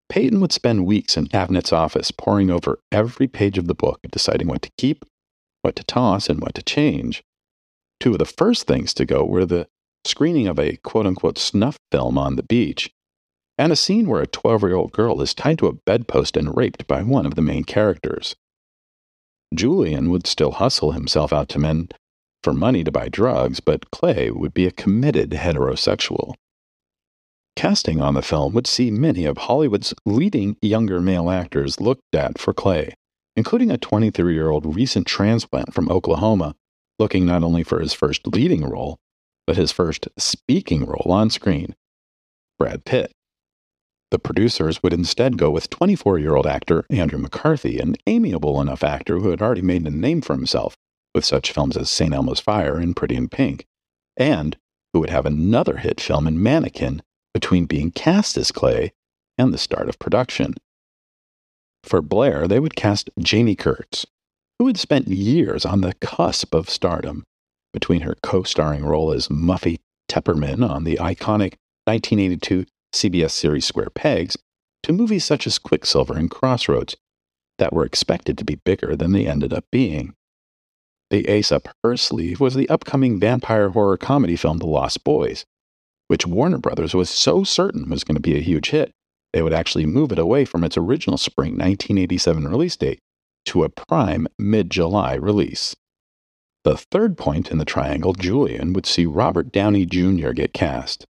Peyton 0.10 0.40
would 0.40 0.52
spend 0.52 0.86
weeks 0.86 1.18
in 1.18 1.28
Avnet's 1.28 1.74
office 1.74 2.12
poring 2.12 2.52
over 2.52 2.80
every 2.92 3.28
page 3.28 3.58
of 3.58 3.68
the 3.68 3.74
book, 3.74 4.00
deciding 4.12 4.48
what 4.48 4.62
to 4.62 4.72
keep, 4.78 5.04
what 5.62 5.76
to 5.76 5.84
toss, 5.84 6.30
and 6.30 6.42
what 6.42 6.54
to 6.56 6.62
change. 6.62 7.24
Two 8.00 8.14
of 8.14 8.20
the 8.20 8.26
first 8.26 8.68
things 8.68 8.94
to 8.94 9.06
go 9.06 9.26
were 9.26 9.46
the 9.46 9.68
screening 10.06 10.48
of 10.48 10.60
a 10.60 10.78
quote 10.78 11.08
unquote 11.08 11.40
snuff 11.40 11.78
film 11.92 12.18
on 12.18 12.36
the 12.36 12.44
beach 12.44 12.92
and 13.58 13.72
a 13.72 13.76
scene 13.76 14.08
where 14.08 14.22
a 14.22 14.28
12 14.28 14.64
year 14.64 14.76
old 14.76 14.92
girl 14.92 15.22
is 15.22 15.34
tied 15.34 15.58
to 15.60 15.68
a 15.68 15.74
bedpost 15.74 16.38
and 16.38 16.56
raped 16.56 16.88
by 16.88 17.02
one 17.02 17.26
of 17.26 17.36
the 17.36 17.42
main 17.42 17.64
characters. 17.64 18.36
Julian 19.54 20.10
would 20.10 20.28
still 20.28 20.52
hustle 20.52 20.92
himself 20.92 21.32
out 21.32 21.50
to 21.50 21.60
men 21.60 21.90
for 22.44 22.54
money 22.54 22.84
to 22.84 22.92
buy 22.92 23.10
drugs, 23.10 23.60
but 23.60 23.90
Clay 23.92 24.30
would 24.30 24.54
be 24.54 24.66
a 24.66 24.72
committed 24.72 25.32
heterosexual. 25.32 26.36
Casting 27.56 28.02
on 28.02 28.14
the 28.14 28.22
film 28.22 28.54
would 28.54 28.68
see 28.68 28.92
many 28.92 29.26
of 29.26 29.38
Hollywood's 29.38 29.94
leading 30.06 30.58
younger 30.62 31.00
male 31.00 31.30
actors 31.30 31.80
looked 31.80 32.14
at 32.14 32.38
for 32.38 32.54
Clay, 32.54 32.94
including 33.36 33.72
a 33.72 33.78
23 33.78 34.34
year 34.34 34.50
old 34.50 34.76
recent 34.76 35.08
transplant 35.08 35.74
from 35.74 35.90
Oklahoma, 35.90 36.56
looking 37.00 37.26
not 37.26 37.44
only 37.44 37.64
for 37.64 37.80
his 37.80 37.94
first 37.94 38.28
leading 38.28 38.70
role, 38.70 38.98
but 39.48 39.56
his 39.56 39.72
first 39.72 40.08
speaking 40.18 40.86
role 40.86 41.12
on 41.12 41.30
screen 41.30 41.76
Brad 42.60 42.84
Pitt. 42.86 43.12
The 44.16 44.20
producers 44.20 44.82
would 44.82 44.94
instead 44.94 45.38
go 45.38 45.52
with 45.52 45.70
24 45.70 46.20
year 46.20 46.36
old 46.36 46.48
actor 46.48 46.86
Andrew 46.90 47.20
McCarthy, 47.20 47.80
an 47.80 47.98
amiable 48.08 48.62
enough 48.62 48.82
actor 48.82 49.20
who 49.20 49.30
had 49.30 49.42
already 49.42 49.62
made 49.62 49.86
a 49.86 49.90
name 49.90 50.22
for 50.22 50.32
himself 50.32 50.78
with 51.14 51.26
such 51.26 51.52
films 51.52 51.76
as 51.76 51.90
St. 51.90 52.14
Elmo's 52.14 52.40
Fire 52.40 52.78
and 52.78 52.96
Pretty 52.96 53.18
in 53.18 53.28
Pink, 53.28 53.66
and 54.16 54.56
who 54.94 55.02
would 55.02 55.10
have 55.10 55.26
another 55.26 55.76
hit 55.80 56.00
film 56.00 56.28
in 56.28 56.42
Mannequin 56.42 57.02
between 57.34 57.66
being 57.66 57.92
cast 57.92 58.38
as 58.38 58.54
Clay 58.54 58.94
and 59.38 59.54
the 59.54 59.58
start 59.58 59.90
of 59.90 60.00
production. 60.00 60.54
For 61.84 62.02
Blair, 62.02 62.48
they 62.48 62.62
would 62.62 62.78
cast 62.78 63.10
Jami 63.20 63.58
Gertz, 63.58 64.06
who 64.60 64.68
had 64.68 64.78
spent 64.78 65.10
years 65.10 65.66
on 65.66 65.82
the 65.82 65.94
cusp 65.96 66.56
of 66.56 66.70
stardom 66.70 67.26
between 67.74 68.00
her 68.04 68.16
co 68.24 68.44
starring 68.44 68.86
role 68.86 69.12
as 69.12 69.28
Muffy 69.28 69.80
Tepperman 70.10 70.66
on 70.66 70.86
the 70.86 70.96
iconic 71.02 71.56
1982 71.84 72.66
CBS 72.96 73.32
series 73.32 73.66
Square 73.66 73.92
Pegs, 73.92 74.38
to 74.84 74.94
movies 74.94 75.26
such 75.26 75.46
as 75.46 75.60
Quicksilver 75.60 76.16
and 76.16 76.32
Crossroads 76.32 76.96
that 77.58 77.74
were 77.74 77.86
expected 77.86 78.38
to 78.38 78.46
be 78.46 78.56
bigger 78.56 78.96
than 78.96 79.12
they 79.12 79.28
ended 79.28 79.54
up 79.54 79.66
being. 79.72 80.14
The 81.10 81.28
ace 81.28 81.52
up 81.52 81.70
her 81.84 81.96
sleeve 81.98 82.40
was 82.40 82.56
the 82.56 82.70
upcoming 82.70 83.20
vampire 83.20 83.70
horror 83.70 83.98
comedy 83.98 84.36
film 84.36 84.58
The 84.58 84.66
Lost 84.66 85.04
Boys, 85.04 85.46
which 86.08 86.26
Warner 86.26 86.58
Brothers 86.58 86.94
was 86.94 87.10
so 87.10 87.44
certain 87.44 87.90
was 87.90 88.04
going 88.04 88.16
to 88.16 88.22
be 88.22 88.38
a 88.38 88.42
huge 88.42 88.70
hit, 88.70 88.92
they 89.36 89.42
would 89.42 89.54
actually 89.54 89.86
move 89.86 90.14
it 90.14 90.18
away 90.18 90.46
from 90.46 90.64
its 90.64 90.78
original 90.78 91.18
spring 91.18 91.58
1987 91.58 92.48
release 92.48 92.78
date 92.78 93.00
to 93.44 93.66
a 93.66 93.70
prime 93.70 94.28
mid 94.40 94.70
July 94.70 95.16
release. 95.16 95.76
The 96.64 96.78
third 96.78 97.18
point 97.18 97.52
in 97.52 97.58
the 97.58 97.66
triangle, 97.66 98.14
Julian, 98.14 98.72
would 98.72 98.86
see 98.86 99.06
Robert 99.06 99.52
Downey 99.52 99.86
Jr. 99.86 100.32
get 100.32 100.54
cast. 100.54 101.06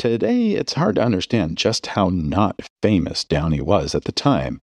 Today, 0.00 0.52
it's 0.52 0.72
hard 0.72 0.94
to 0.94 1.04
understand 1.04 1.58
just 1.58 1.88
how 1.88 2.08
not 2.08 2.62
famous 2.80 3.22
Downey 3.22 3.60
was 3.60 3.94
at 3.94 4.04
the 4.04 4.12
time. 4.12 4.62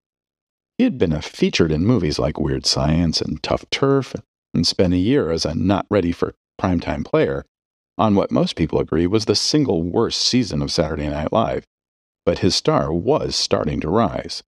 He 0.77 0.83
had 0.83 0.99
been 0.99 1.19
featured 1.21 1.71
in 1.71 1.87
movies 1.87 2.19
like 2.19 2.39
Weird 2.39 2.67
Science 2.67 3.19
and 3.19 3.41
Tough 3.41 3.67
Turf, 3.71 4.13
and 4.53 4.67
spent 4.67 4.93
a 4.93 4.97
year 4.97 5.31
as 5.31 5.43
a 5.43 5.55
not 5.55 5.87
ready 5.89 6.11
for 6.11 6.35
primetime 6.61 7.03
player 7.03 7.45
on 7.97 8.13
what 8.13 8.29
most 8.29 8.55
people 8.55 8.79
agree 8.79 9.07
was 9.07 9.25
the 9.25 9.33
single 9.33 9.81
worst 9.81 10.21
season 10.21 10.61
of 10.61 10.71
Saturday 10.71 11.09
Night 11.09 11.33
Live. 11.33 11.65
But 12.27 12.39
his 12.39 12.53
star 12.53 12.93
was 12.93 13.35
starting 13.35 13.79
to 13.79 13.89
rise. 13.89 14.43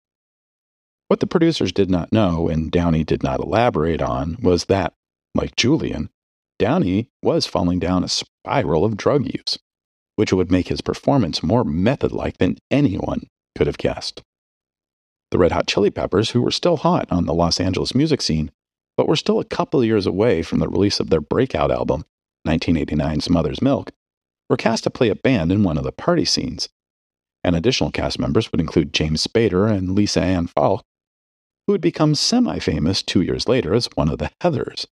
What 1.07 1.19
the 1.19 1.25
producers 1.25 1.71
did 1.71 1.89
not 1.89 2.13
know, 2.13 2.47
and 2.47 2.71
Downey 2.71 3.03
did 3.03 3.23
not 3.23 3.39
elaborate 3.39 4.03
on, 4.03 4.37
was 4.39 4.65
that, 4.65 4.93
like 5.33 5.55
Julian, 5.55 6.11
Downey 6.59 7.09
was 7.23 7.47
falling 7.47 7.79
down 7.79 8.03
a 8.03 8.07
spiral 8.07 8.85
of 8.85 8.95
drug 8.97 9.25
use 9.33 9.57
which 10.15 10.33
would 10.33 10.51
make 10.51 10.67
his 10.67 10.81
performance 10.81 11.43
more 11.43 11.63
method 11.63 12.11
like 12.11 12.37
than 12.37 12.57
anyone 12.71 13.27
could 13.55 13.67
have 13.67 13.77
guessed. 13.77 14.23
The 15.31 15.37
Red 15.37 15.51
Hot 15.51 15.67
Chili 15.67 15.89
Peppers, 15.89 16.31
who 16.31 16.41
were 16.41 16.51
still 16.51 16.77
hot 16.77 17.11
on 17.11 17.25
the 17.25 17.33
Los 17.33 17.59
Angeles 17.59 17.95
music 17.95 18.21
scene, 18.21 18.51
but 18.97 19.07
were 19.07 19.15
still 19.15 19.39
a 19.39 19.45
couple 19.45 19.79
of 19.79 19.85
years 19.85 20.05
away 20.05 20.41
from 20.41 20.59
the 20.59 20.69
release 20.69 20.99
of 20.99 21.09
their 21.09 21.21
breakout 21.21 21.71
album, 21.71 22.05
1989's 22.47 23.29
Mother's 23.29 23.61
Milk, 23.61 23.91
were 24.49 24.57
cast 24.57 24.83
to 24.83 24.89
play 24.89 25.09
a 25.09 25.15
band 25.15 25.51
in 25.51 25.63
one 25.63 25.77
of 25.77 25.83
the 25.83 25.91
party 25.91 26.25
scenes. 26.25 26.69
And 27.43 27.55
additional 27.55 27.91
cast 27.91 28.19
members 28.19 28.51
would 28.51 28.61
include 28.61 28.93
James 28.93 29.25
Spader 29.25 29.69
and 29.69 29.89
Lisanne 29.89 30.49
Falk, 30.49 30.83
who 31.65 31.73
would 31.73 31.81
become 31.81 32.15
semi 32.15 32.59
famous 32.59 33.01
two 33.03 33.21
years 33.21 33.47
later 33.47 33.73
as 33.73 33.89
one 33.95 34.09
of 34.09 34.19
the 34.19 34.31
Heathers. 34.41 34.85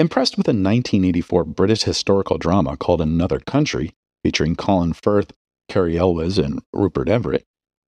Impressed 0.00 0.36
with 0.36 0.46
a 0.46 0.50
1984 0.50 1.42
British 1.44 1.82
historical 1.82 2.38
drama 2.38 2.76
called 2.76 3.00
Another 3.00 3.40
Country, 3.40 3.94
featuring 4.22 4.54
Colin 4.54 4.92
Firth, 4.92 5.32
Cary 5.68 5.98
Elwes, 5.98 6.38
and 6.38 6.62
Rupert 6.72 7.08
Everett, 7.08 7.44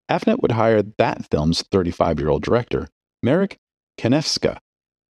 Avnet 0.09 0.41
would 0.41 0.53
hire 0.53 0.81
that 0.97 1.29
film's 1.29 1.61
35 1.71 2.17
year 2.17 2.29
old 2.29 2.41
director, 2.41 2.87
Marek 3.21 3.57
Kanievska, 3.99 4.57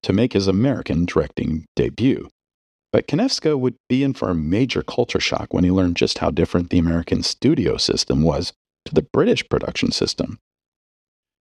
to 0.04 0.12
make 0.12 0.34
his 0.34 0.48
American 0.48 1.06
directing 1.06 1.66
debut. 1.78 2.28
But 2.92 3.08
Kanievska 3.08 3.58
would 3.58 3.76
be 3.88 4.04
in 4.04 4.14
for 4.14 4.30
a 4.30 4.36
major 4.36 4.84
culture 4.84 5.22
shock 5.22 5.54
when 5.54 5.64
he 5.64 5.72
learned 5.72 5.96
just 5.96 6.18
how 6.18 6.32
different 6.32 6.70
the 6.70 6.80
American 6.80 7.24
studio 7.24 7.78
system 7.78 8.24
was 8.24 8.52
to 8.84 8.94
the 8.94 9.08
British 9.14 9.48
production 9.48 9.94
system. 9.94 10.38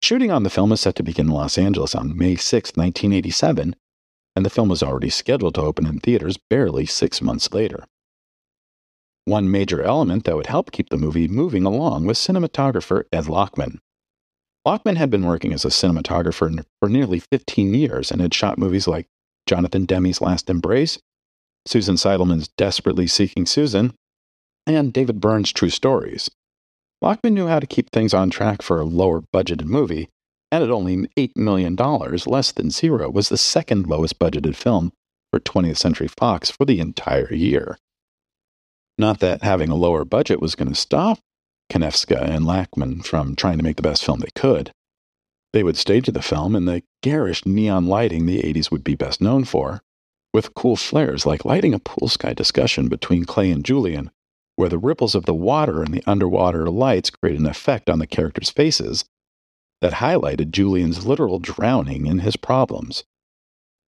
Shooting 0.03 0.29
on 0.29 0.43
the 0.43 0.51
film 0.51 0.71
is 0.71 0.81
set 0.81 0.95
to 0.97 1.03
begin 1.03 1.27
in 1.27 1.33
Los 1.33 1.57
Angeles 1.57 1.95
on 1.95 2.15
May 2.15 2.35
6, 2.35 2.73
1987, 2.75 3.75
and 4.37 4.45
the 4.45 4.51
film 4.51 4.69
was 4.69 4.83
already 4.83 5.09
scheduled 5.09 5.55
to 5.55 5.61
open 5.61 5.87
in 5.87 5.99
theaters 5.99 6.37
barely 6.37 6.85
six 6.85 7.23
months 7.23 7.51
later. 7.51 7.85
One 9.25 9.49
major 9.49 9.81
element 9.81 10.25
that 10.25 10.35
would 10.35 10.45
help 10.45 10.69
keep 10.69 10.89
the 10.89 10.97
movie 10.97 11.27
moving 11.27 11.65
along 11.65 12.05
was 12.05 12.19
cinematographer 12.19 13.05
Ed 13.11 13.23
Lachman. 13.23 13.79
Lachman 14.63 14.95
had 14.95 15.09
been 15.09 15.25
working 15.25 15.53
as 15.53 15.65
a 15.65 15.69
cinematographer 15.69 16.63
for 16.79 16.87
nearly 16.87 17.17
15 17.17 17.73
years 17.73 18.11
and 18.11 18.21
had 18.21 18.31
shot 18.31 18.59
movies 18.59 18.87
like 18.87 19.07
Jonathan 19.47 19.85
Demme's 19.85 20.21
Last 20.21 20.51
Embrace, 20.51 20.99
Susan 21.65 21.95
Seidelman's 21.95 22.49
Desperately 22.59 23.07
Seeking 23.07 23.47
Susan, 23.47 23.95
and 24.67 24.93
David 24.93 25.19
Byrne's 25.19 25.51
True 25.51 25.71
Stories. 25.71 26.29
Lachman 27.03 27.33
knew 27.33 27.47
how 27.47 27.59
to 27.59 27.65
keep 27.65 27.89
things 27.89 28.13
on 28.13 28.29
track 28.29 28.61
for 28.61 28.79
a 28.79 28.85
lower 28.85 29.23
budgeted 29.33 29.65
movie, 29.65 30.09
and 30.51 30.63
at 30.63 30.71
only 30.71 31.07
$8 31.17 31.35
million, 31.35 31.75
less 31.75 32.51
than 32.51 32.69
zero, 32.71 33.09
was 33.09 33.29
the 33.29 33.37
second 33.37 33.87
lowest 33.87 34.17
budgeted 34.19 34.55
film 34.55 34.93
for 35.31 35.39
20th 35.39 35.77
Century 35.77 36.07
Fox 36.07 36.49
for 36.49 36.65
the 36.65 36.79
entire 36.79 37.33
year. 37.33 37.77
Not 38.97 39.19
that 39.19 39.43
having 39.43 39.69
a 39.69 39.75
lower 39.75 40.05
budget 40.05 40.41
was 40.41 40.55
going 40.55 40.69
to 40.69 40.75
stop 40.75 41.19
Kanievska 41.71 42.21
and 42.21 42.45
Lachman 42.45 43.05
from 43.05 43.35
trying 43.35 43.57
to 43.57 43.63
make 43.63 43.75
the 43.75 43.81
best 43.81 44.03
film 44.03 44.19
they 44.19 44.29
could. 44.35 44.71
They 45.53 45.63
would 45.63 45.77
stage 45.77 46.07
the 46.07 46.21
film 46.21 46.55
in 46.55 46.65
the 46.65 46.83
garish 47.03 47.45
neon 47.45 47.87
lighting 47.87 48.25
the 48.25 48.41
80s 48.41 48.71
would 48.71 48.83
be 48.83 48.95
best 48.95 49.21
known 49.21 49.43
for, 49.43 49.81
with 50.33 50.53
cool 50.53 50.75
flares 50.75 51.25
like 51.25 51.45
lighting 51.45 51.73
a 51.73 51.79
pool 51.79 52.07
sky 52.07 52.33
discussion 52.33 52.87
between 52.87 53.25
Clay 53.25 53.51
and 53.51 53.63
Julian, 53.63 54.11
where 54.55 54.69
the 54.69 54.77
ripples 54.77 55.13
of 55.15 55.25
the 55.25 55.33
water 55.33 55.83
and 55.83 55.93
the 55.93 56.03
underwater 56.07 56.69
lights 56.69 57.09
create 57.09 57.39
an 57.39 57.45
effect 57.45 57.89
on 57.89 57.99
the 57.99 58.07
characters' 58.07 58.49
faces 58.49 59.05
that 59.81 59.93
highlighted 59.93 60.51
Julian's 60.51 61.05
literal 61.05 61.39
drowning 61.39 62.05
in 62.05 62.19
his 62.19 62.35
problems. 62.35 63.03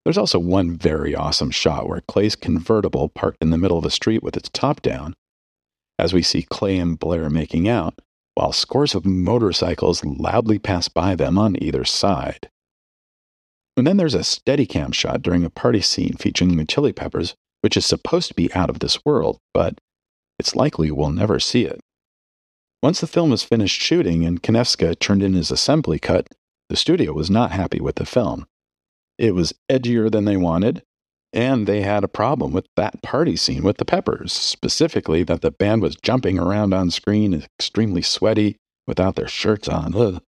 There's 0.05 0.19
also 0.19 0.39
one 0.39 0.77
very 0.77 1.15
awesome 1.15 1.51
shot 1.51 1.89
where 1.89 2.01
Clay's 2.01 2.37
convertible 2.37 3.09
parked 3.09 3.43
in 3.43 3.51
the 3.51 3.59
middle 3.59 3.79
of 3.79 3.85
the 3.85 3.91
street 3.91 4.23
with 4.23 4.37
its 4.37 4.49
top 4.49 4.81
down, 4.81 5.15
as 5.99 6.13
we 6.13 6.23
see 6.23 6.43
Clay 6.43 6.79
and 6.79 6.99
Blair 6.99 7.29
making 7.29 7.69
out, 7.69 8.01
while 8.35 8.53
scores 8.53 8.95
of 8.95 9.05
motorcycles 9.05 10.05
loudly 10.05 10.59
pass 10.59 10.89
by 10.89 11.15
them 11.15 11.39
on 11.39 11.63
either 11.63 11.85
side. 11.85 12.49
And 13.77 13.87
then 13.87 13.97
there's 13.97 14.15
a 14.15 14.21
Steadicam 14.21 14.95
shot 14.95 15.23
during 15.23 15.45
a 15.45 15.51
party 15.51 15.81
scene 15.81 16.15
featuring 16.15 16.57
the 16.57 16.65
Chili 16.65 16.93
Peppers, 16.93 17.35
which 17.61 17.77
is 17.77 17.85
supposed 17.85 18.29
to 18.29 18.35
be 18.35 18.53
out 18.55 18.71
of 18.71 18.79
this 18.79 19.05
world, 19.05 19.39
but 19.53 19.79
it's 20.39 20.57
likely 20.57 20.91
we'll 20.91 21.11
never 21.11 21.39
see 21.41 21.65
it. 21.65 21.81
Once 22.83 23.01
the 23.01 23.07
film 23.07 23.31
was 23.31 23.43
finished 23.43 23.81
shooting 23.81 24.25
and 24.25 24.43
Kanievska 24.43 24.99
turned 24.99 25.23
in 25.23 25.33
his 25.35 25.51
assembly 25.51 25.99
cut, 25.99 26.29
the 26.69 26.77
studio 26.77 27.13
was 27.13 27.31
not 27.31 27.51
happy 27.51 27.81
with 27.81 27.97
the 27.97 28.07
film. 28.07 28.47
It 29.19 29.35
was 29.35 29.55
edgier 29.69 30.11
than 30.11 30.27
they 30.27 30.37
wanted, 30.37 30.83
and 31.33 31.67
they 31.67 31.83
had 31.83 32.05
a 32.05 32.09
problem 32.09 32.53
with 32.53 32.67
that 32.77 33.03
party 33.03 33.37
scene 33.37 33.65
with 33.65 33.79
the 33.79 33.85
Peppers, 33.85 34.33
specifically 34.33 35.25
that 35.25 35.41
the 35.41 35.51
band 35.51 35.83
was 35.83 35.97
jumping 35.97 36.39
around 36.39 36.73
on 36.73 36.91
screen 36.91 37.35
extremely 37.35 38.03
sweaty 38.03 38.57
without 38.87 39.17
their 39.17 39.29
shirts 39.29 39.69
on. 39.69 39.95
Ugh. 39.97 40.23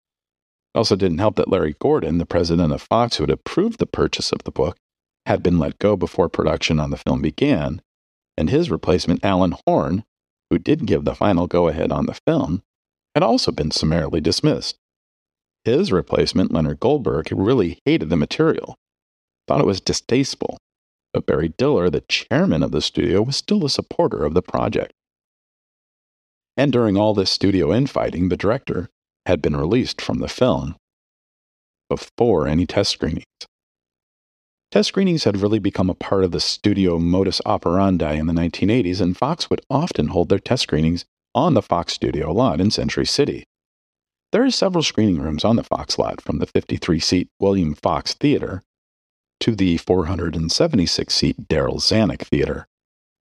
Also 0.74 0.96
didn't 0.96 1.18
help 1.18 1.36
that 1.36 1.48
Larry 1.48 1.74
Gordon, 1.78 2.18
the 2.18 2.26
president 2.26 2.72
of 2.72 2.82
Fox 2.82 3.16
who 3.16 3.24
had 3.24 3.30
approved 3.30 3.78
the 3.78 3.86
purchase 3.86 4.32
of 4.32 4.44
the 4.44 4.50
book, 4.50 4.76
had 5.26 5.42
been 5.42 5.58
let 5.58 5.78
go 5.78 5.96
before 5.96 6.28
production 6.28 6.80
on 6.80 6.90
the 6.90 6.96
film 6.96 7.20
began, 7.20 7.82
and 8.36 8.48
his 8.48 8.70
replacement, 8.70 9.24
Alan 9.24 9.54
Horn, 9.66 10.04
who 10.50 10.58
did 10.58 10.86
give 10.86 11.04
the 11.04 11.14
final 11.14 11.46
go 11.46 11.68
ahead 11.68 11.92
on 11.92 12.06
the 12.06 12.18
film, 12.26 12.62
had 13.14 13.22
also 13.22 13.52
been 13.52 13.70
summarily 13.70 14.20
dismissed. 14.20 14.76
His 15.64 15.92
replacement, 15.92 16.52
Leonard 16.52 16.80
Goldberg, 16.80 17.28
really 17.32 17.80
hated 17.84 18.10
the 18.10 18.16
material, 18.16 18.76
thought 19.46 19.60
it 19.60 19.66
was 19.66 19.80
distasteful, 19.80 20.58
but 21.12 21.26
Barry 21.26 21.48
Diller, 21.48 21.90
the 21.90 22.02
chairman 22.02 22.62
of 22.62 22.70
the 22.70 22.80
studio, 22.80 23.22
was 23.22 23.36
still 23.36 23.64
a 23.64 23.70
supporter 23.70 24.24
of 24.24 24.34
the 24.34 24.42
project. 24.42 24.92
And 26.56 26.72
during 26.72 26.96
all 26.96 27.14
this 27.14 27.30
studio 27.30 27.72
infighting, 27.72 28.28
the 28.28 28.36
director 28.36 28.88
had 29.26 29.42
been 29.42 29.56
released 29.56 30.00
from 30.00 30.18
the 30.18 30.28
film 30.28 30.76
before 31.88 32.46
any 32.46 32.66
test 32.66 32.90
screenings. 32.90 33.24
Test 34.70 34.88
screenings 34.88 35.25
had 35.25 35.40
really 35.40 35.58
become 35.58 35.88
a 35.88 35.94
part 35.94 36.25
of 36.25 36.30
the 36.30 36.40
studio 36.40 36.98
modus 36.98 37.40
operandi 37.46 38.12
in 38.12 38.26
the 38.26 38.34
1980s, 38.34 39.00
and 39.00 39.16
Fox 39.16 39.48
would 39.48 39.62
often 39.70 40.08
hold 40.08 40.28
their 40.28 40.38
test 40.38 40.64
screenings 40.64 41.06
on 41.34 41.54
the 41.54 41.62
Fox 41.62 41.94
studio 41.94 42.30
lot 42.32 42.60
in 42.60 42.70
Century 42.70 43.06
City. 43.06 43.44
There 44.30 44.44
are 44.44 44.50
several 44.50 44.82
screening 44.82 45.22
rooms 45.22 45.42
on 45.42 45.56
the 45.56 45.64
Fox 45.64 45.98
lot, 45.98 46.20
from 46.20 46.38
the 46.38 46.44
53 46.44 47.00
seat 47.00 47.28
William 47.40 47.72
Fox 47.72 48.12
Theater 48.12 48.62
to 49.40 49.54
the 49.54 49.78
476 49.78 51.14
seat 51.14 51.48
Darryl 51.48 51.80
Zanuck 51.80 52.20
Theater. 52.20 52.66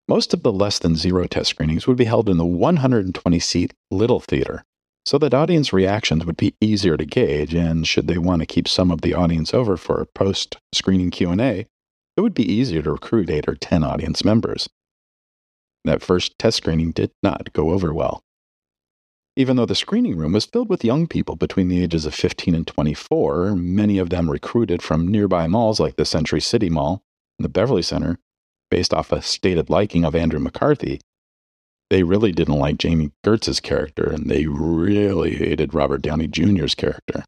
Most 0.10 0.34
of 0.34 0.44
the 0.44 0.52
less 0.52 0.80
than 0.80 0.98
zero 0.98 1.28
test 1.28 1.52
screenings 1.52 1.88
would 1.88 1.98
be 1.98 2.06
held 2.06 2.28
in 2.28 2.38
the 2.38 2.46
120 2.46 3.40
seat 3.40 3.74
Little 3.90 4.20
Theater, 4.20 4.66
so 5.08 5.18
that 5.18 5.34
audience 5.34 5.72
reactions 5.72 6.26
would 6.26 6.36
be 6.36 6.54
easier 6.60 6.98
to 6.98 7.06
gauge 7.06 7.54
and 7.54 7.88
should 7.88 8.08
they 8.08 8.18
want 8.18 8.42
to 8.42 8.46
keep 8.46 8.68
some 8.68 8.92
of 8.92 9.00
the 9.00 9.14
audience 9.14 9.54
over 9.54 9.78
for 9.78 10.02
a 10.02 10.06
post-screening 10.06 11.12
Q&A, 11.12 11.66
it 12.18 12.22
would 12.22 12.34
be 12.34 12.52
easier 12.52 12.82
to 12.82 12.92
recruit 12.92 13.30
8 13.30 13.48
or 13.48 13.56
10 13.56 13.86
audience 13.86 14.26
members. 14.26 14.68
That 15.86 16.02
first 16.02 16.38
test 16.38 16.58
screening 16.58 16.92
did 16.92 17.12
not 17.24 17.54
go 17.54 17.72
over 17.72 17.94
well. 17.94 18.22
Even 19.38 19.56
though 19.56 19.66
the 19.66 19.76
screening 19.76 20.18
room 20.18 20.34
was 20.34 20.44
filled 20.44 20.68
with 20.68 20.84
young 20.84 21.08
people 21.08 21.38
between 21.38 21.70
the 21.70 21.82
ages 21.82 22.06
of 22.06 22.14
15 22.14 22.54
and 22.54 22.68
24, 22.68 23.56
many 23.56 24.00
of 24.00 24.10
them 24.10 24.30
recruited 24.30 24.82
from 24.82 25.08
nearby 25.08 25.48
malls 25.48 25.80
like 25.80 25.96
the 25.96 26.04
Century 26.04 26.42
City 26.42 26.70
Mall 26.70 27.02
and 27.40 27.46
the 27.46 27.50
Beverly 27.50 27.82
Center, 27.82 28.20
based 28.70 28.94
off 28.94 29.14
a 29.14 29.22
stated 29.22 29.70
liking 29.70 30.04
of 30.04 30.16
Andrew 30.16 30.42
McCarthy, 30.42 31.00
they 31.90 32.04
really 32.04 32.32
didn't 32.32 32.60
like 32.60 32.78
Jami 32.78 33.12
Gertz's 33.24 33.60
character, 33.60 34.10
and 34.10 34.30
they 34.30 34.46
really 34.46 35.36
hated 35.36 35.74
Robert 35.74 36.02
Downey 36.02 36.28
Jr.'s 36.28 36.76
character. 36.76 37.24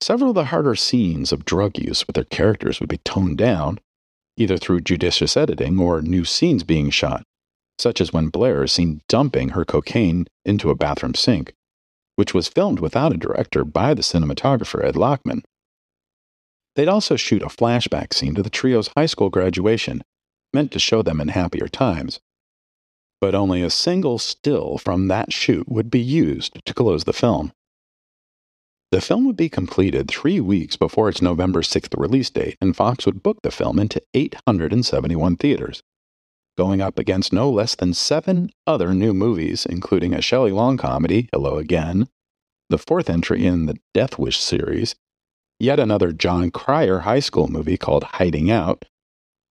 Several 0.00 0.30
of 0.30 0.34
the 0.34 0.46
harder 0.46 0.74
scenes 0.74 1.32
of 1.32 1.44
drug 1.44 1.78
use 1.78 2.06
with 2.06 2.14
their 2.14 2.24
characters 2.24 2.80
would 2.80 2.88
be 2.88 2.98
toned 2.98 3.38
down, 3.38 3.78
either 4.36 4.58
through 4.58 4.80
judicious 4.82 5.36
editing 5.36 5.80
or 5.80 6.02
new 6.02 6.24
scenes 6.24 6.64
being 6.64 6.90
shot, 6.90 7.22
such 7.78 8.00
as 8.00 8.12
when 8.12 8.28
Blair 8.28 8.64
is 8.64 8.72
seen 8.72 9.00
dumping 9.08 9.50
her 9.50 9.64
cocaine 9.64 10.26
into 10.44 10.70
a 10.70 10.74
bathroom 10.74 11.14
sink, 11.14 11.54
which 12.16 12.34
was 12.34 12.48
filmed 12.48 12.80
without 12.80 13.12
a 13.12 13.16
director 13.16 13.64
by 13.64 13.94
the 13.94 14.02
cinematographer 14.02 14.84
Ed 14.84 14.96
Lachman. 14.96 15.42
They'd 16.74 16.88
also 16.88 17.16
shoot 17.16 17.42
a 17.42 17.46
flashback 17.46 18.12
scene 18.12 18.34
to 18.34 18.42
the 18.42 18.50
trio's 18.50 18.90
high 18.96 19.06
school 19.06 19.30
graduation, 19.30 20.02
meant 20.52 20.72
to 20.72 20.78
show 20.78 21.02
them 21.02 21.20
in 21.20 21.28
happier 21.28 21.68
times. 21.68 22.20
But 23.26 23.34
only 23.34 23.60
a 23.60 23.70
single 23.70 24.18
still 24.18 24.78
from 24.78 25.08
that 25.08 25.32
shoot 25.32 25.68
would 25.68 25.90
be 25.90 25.98
used 25.98 26.64
to 26.64 26.72
close 26.72 27.02
the 27.02 27.12
film. 27.12 27.50
The 28.92 29.00
film 29.00 29.26
would 29.26 29.36
be 29.36 29.48
completed 29.48 30.06
three 30.06 30.38
weeks 30.38 30.76
before 30.76 31.08
its 31.08 31.20
November 31.20 31.62
6th 31.62 31.98
release 31.98 32.30
date, 32.30 32.56
and 32.60 32.76
Fox 32.76 33.04
would 33.04 33.24
book 33.24 33.42
the 33.42 33.50
film 33.50 33.80
into 33.80 34.00
871 34.14 35.38
theaters, 35.38 35.82
going 36.56 36.80
up 36.80 37.00
against 37.00 37.32
no 37.32 37.50
less 37.50 37.74
than 37.74 37.94
seven 37.94 38.48
other 38.64 38.94
new 38.94 39.12
movies, 39.12 39.66
including 39.66 40.14
a 40.14 40.22
Shelley 40.22 40.52
Long 40.52 40.76
comedy, 40.76 41.28
Hello 41.32 41.58
Again, 41.58 42.06
the 42.70 42.78
fourth 42.78 43.10
entry 43.10 43.44
in 43.44 43.66
the 43.66 43.76
Death 43.92 44.20
Wish 44.20 44.38
series, 44.38 44.94
yet 45.58 45.80
another 45.80 46.12
Jon 46.12 46.52
Cryer 46.52 47.00
high 47.00 47.18
school 47.18 47.48
movie 47.48 47.76
called 47.76 48.04
Hiding 48.04 48.52
Out, 48.52 48.84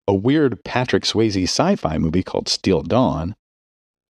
a 0.07 0.13
weird 0.13 0.63
Patrick 0.63 1.03
Swayze 1.03 1.43
sci 1.43 1.75
fi 1.75 1.97
movie 1.97 2.23
called 2.23 2.47
Steel 2.47 2.81
Dawn, 2.81 3.35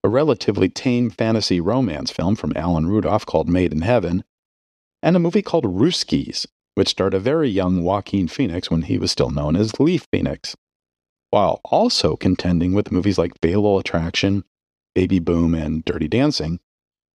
a 0.06 0.08
relatively 0.08 0.70
tame 0.70 1.10
fantasy 1.10 1.60
romance 1.60 2.12
film 2.12 2.36
from 2.36 2.54
Alan 2.56 2.86
Rudolph 2.86 3.26
called 3.26 3.50
Made 3.50 3.74
in 3.74 3.82
Heaven, 3.82 4.24
and 5.02 5.16
a 5.16 5.20
movie 5.20 5.42
called 5.42 5.66
Russkies, 5.66 6.46
which 6.76 6.90
starred 6.90 7.16
a 7.16 7.20
very 7.20 7.50
young 7.50 7.84
Joaquin 7.84 8.28
Phoenix 8.28 8.70
when 8.70 8.84
he 8.84 9.00
was 9.00 9.12
still 9.12 9.32
known 9.32 9.56
as 9.56 9.80
Leaf 9.80 10.06
Phoenix, 10.12 10.56
while 11.32 11.60
also 11.66 12.16
contending 12.16 12.74
with 12.74 12.92
movies 12.92 13.18
like 13.18 13.42
Fatal 13.42 13.80
Attraction, 13.80 14.44
Baby 14.94 15.18
Boom, 15.18 15.56
and 15.56 15.84
Dirty 15.84 16.08
Dancing, 16.08 16.60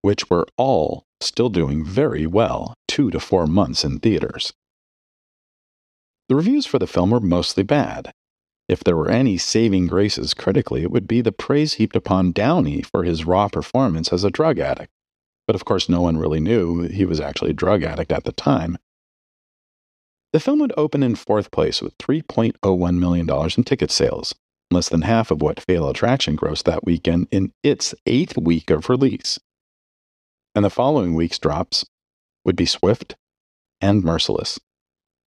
which 0.02 0.28
were 0.28 0.48
all 0.56 1.06
still 1.20 1.48
doing 1.48 1.84
very 1.84 2.26
well 2.26 2.74
two 2.88 3.08
to 3.12 3.20
four 3.20 3.46
months 3.46 3.84
in 3.84 4.00
theaters. 4.00 4.52
The 6.28 6.34
reviews 6.34 6.66
for 6.66 6.80
the 6.80 6.88
film 6.88 7.10
were 7.10 7.20
mostly 7.20 7.62
bad. 7.62 8.10
If 8.70 8.84
there 8.84 8.96
were 8.96 9.10
any 9.10 9.36
saving 9.36 9.88
graces 9.88 10.32
critically, 10.32 10.82
it 10.82 10.90
would 10.90 11.08
be 11.08 11.20
the 11.20 11.32
praise 11.32 11.74
heaped 11.74 11.96
upon 11.96 12.32
Downey 12.32 12.82
for 12.82 13.04
his 13.04 13.24
raw 13.24 13.48
performance 13.48 14.12
as 14.12 14.24
a 14.24 14.30
drug 14.30 14.58
addict 14.58 14.92
but 15.50 15.56
of 15.56 15.64
course, 15.64 15.88
no 15.88 16.00
one 16.00 16.16
really 16.16 16.38
knew 16.38 16.82
he 16.82 17.04
was 17.04 17.18
actually 17.18 17.50
a 17.50 17.54
drug 17.54 17.82
addict 17.82 18.12
at 18.12 18.22
the 18.22 18.30
time. 18.30 18.78
The 20.32 20.38
film 20.38 20.60
would 20.60 20.72
open 20.76 21.02
in 21.02 21.16
fourth 21.16 21.50
place 21.50 21.82
with 21.82 21.98
$3.01 21.98 22.98
million 22.98 23.28
in 23.28 23.64
ticket 23.64 23.90
sales, 23.90 24.32
less 24.70 24.88
than 24.88 25.02
half 25.02 25.32
of 25.32 25.42
what 25.42 25.58
Fatal 25.58 25.88
Attraction 25.88 26.36
grossed 26.36 26.62
that 26.66 26.84
weekend 26.84 27.26
in 27.32 27.52
its 27.64 27.96
eighth 28.06 28.38
week 28.38 28.70
of 28.70 28.88
release. 28.88 29.40
And 30.54 30.64
the 30.64 30.70
following 30.70 31.16
week's 31.16 31.40
drops 31.40 31.84
would 32.44 32.54
be 32.54 32.64
Swift 32.64 33.16
and 33.80 34.04
Merciless, 34.04 34.60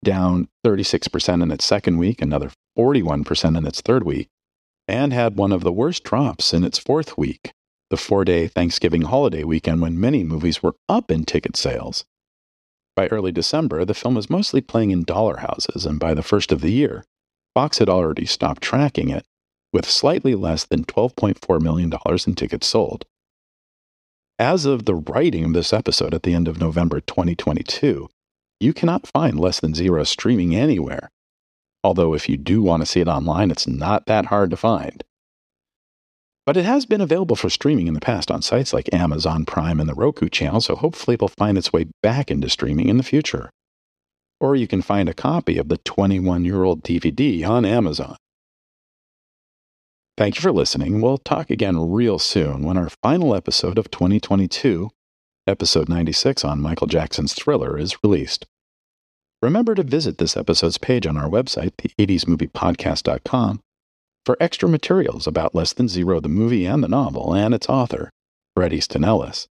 down 0.05 0.47
36% 0.65 1.43
in 1.43 1.51
its 1.51 1.65
second 1.65 1.97
week, 1.97 2.21
another 2.21 2.49
41% 2.77 3.57
in 3.57 3.65
its 3.65 3.81
third 3.81 4.03
week, 4.03 4.29
and 4.87 5.13
had 5.13 5.35
one 5.35 5.51
of 5.51 5.63
the 5.63 5.71
worst 5.71 6.03
drops 6.03 6.53
in 6.53 6.63
its 6.63 6.77
fourth 6.77 7.17
week, 7.17 7.53
the 7.89 7.97
four 7.97 8.25
day 8.25 8.47
Thanksgiving 8.47 9.03
holiday 9.03 9.43
weekend 9.43 9.81
when 9.81 9.99
many 9.99 10.23
movies 10.23 10.61
were 10.61 10.75
up 10.89 11.11
in 11.11 11.25
ticket 11.25 11.55
sales. 11.55 12.05
By 12.95 13.07
early 13.07 13.31
December, 13.31 13.85
the 13.85 13.93
film 13.93 14.15
was 14.15 14.29
mostly 14.29 14.61
playing 14.61 14.91
in 14.91 15.03
dollar 15.03 15.37
houses, 15.37 15.85
and 15.85 15.99
by 15.99 16.13
the 16.13 16.21
first 16.21 16.51
of 16.51 16.61
the 16.61 16.71
year, 16.71 17.03
Fox 17.53 17.79
had 17.79 17.89
already 17.89 18.25
stopped 18.25 18.61
tracking 18.61 19.09
it, 19.09 19.25
with 19.71 19.89
slightly 19.89 20.35
less 20.35 20.65
than 20.65 20.85
$12.4 20.85 21.61
million 21.61 21.91
in 22.27 22.35
tickets 22.35 22.67
sold. 22.67 23.05
As 24.39 24.65
of 24.65 24.85
the 24.85 24.95
writing 24.95 25.45
of 25.45 25.53
this 25.53 25.73
episode 25.73 26.13
at 26.13 26.23
the 26.23 26.33
end 26.33 26.47
of 26.47 26.59
November 26.59 26.99
2022, 26.99 28.09
you 28.59 28.73
cannot 28.73 29.07
find 29.07 29.39
Less 29.39 29.59
Than 29.59 29.73
Zero 29.73 30.03
streaming 30.03 30.55
anywhere. 30.55 31.09
Although, 31.83 32.13
if 32.13 32.29
you 32.29 32.37
do 32.37 32.61
want 32.61 32.81
to 32.81 32.85
see 32.85 33.01
it 33.01 33.07
online, 33.07 33.51
it's 33.51 33.67
not 33.67 34.05
that 34.05 34.27
hard 34.27 34.49
to 34.51 34.57
find. 34.57 35.03
But 36.45 36.57
it 36.57 36.65
has 36.65 36.85
been 36.85 37.01
available 37.01 37.35
for 37.35 37.49
streaming 37.49 37.87
in 37.87 37.93
the 37.93 38.01
past 38.01 38.29
on 38.29 38.41
sites 38.41 38.73
like 38.73 38.93
Amazon 38.93 39.45
Prime 39.45 39.79
and 39.79 39.87
the 39.87 39.93
Roku 39.93 40.27
channel, 40.29 40.61
so 40.61 40.75
hopefully 40.75 41.15
it'll 41.15 41.29
find 41.29 41.57
its 41.57 41.71
way 41.71 41.85
back 42.01 42.29
into 42.29 42.49
streaming 42.49 42.89
in 42.89 42.97
the 42.97 43.03
future. 43.03 43.49
Or 44.39 44.55
you 44.55 44.67
can 44.67 44.81
find 44.81 45.07
a 45.07 45.13
copy 45.13 45.57
of 45.57 45.69
the 45.69 45.77
21 45.77 46.43
year 46.43 46.63
old 46.63 46.83
DVD 46.83 47.47
on 47.47 47.63
Amazon. 47.65 48.17
Thank 50.17 50.35
you 50.35 50.41
for 50.41 50.51
listening. 50.51 51.01
We'll 51.01 51.17
talk 51.17 51.49
again 51.49 51.91
real 51.91 52.19
soon 52.19 52.63
when 52.63 52.77
our 52.77 52.89
final 53.01 53.33
episode 53.33 53.77
of 53.77 53.89
2022, 53.89 54.89
episode 55.47 55.89
96 55.89 56.45
on 56.45 56.61
Michael 56.61 56.87
Jackson's 56.87 57.33
Thriller, 57.33 57.79
is 57.79 57.97
released. 58.03 58.45
Remember 59.43 59.75
to 59.75 59.83
visit 59.83 60.19
this 60.19 60.37
episode's 60.37 60.77
page 60.77 61.05
on 61.05 61.17
our 61.17 61.27
website, 61.27 61.73
the80smoviepodcast.com, 61.75 63.59
for 64.25 64.37
extra 64.39 64.69
materials 64.69 65.27
about 65.27 65.53
Less 65.53 65.73
Than 65.73 65.89
Zero, 65.89 66.21
the 66.21 66.29
movie 66.29 66.65
and 66.65 66.81
the 66.81 66.87
novel, 66.87 67.35
and 67.35 67.53
its 67.53 67.67
author, 67.67 68.09
Bret 68.55 68.71
Easton 68.71 69.03
Ellis. 69.03 69.49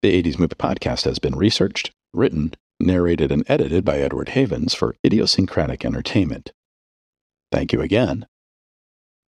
The 0.00 0.22
80s 0.22 0.38
Movie 0.38 0.54
Podcast 0.54 1.04
has 1.04 1.18
been 1.18 1.36
researched, 1.36 1.90
written, 2.14 2.54
narrated, 2.80 3.30
and 3.30 3.44
edited 3.48 3.84
by 3.84 3.98
Edward 3.98 4.30
Havens 4.30 4.72
for 4.72 4.96
idiosyncratic 5.04 5.84
entertainment. 5.84 6.50
Thank 7.52 7.74
you 7.74 7.82
again. 7.82 8.24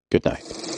Good 0.10 0.24
night. 0.24 0.73